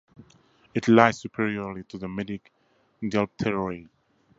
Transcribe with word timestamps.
It 0.73 0.87
lies 0.87 1.19
superiorly 1.21 1.83
to 1.83 1.99
the 1.99 2.07
medial 2.09 2.39
pterygoid. 3.05 3.87